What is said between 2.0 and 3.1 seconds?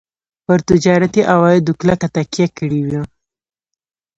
تکیه کړې وه.